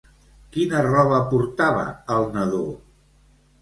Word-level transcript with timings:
Quina 0.55 0.81
roba 0.87 1.21
portava 1.35 1.87
el 2.19 2.29
nadó? 2.35 2.67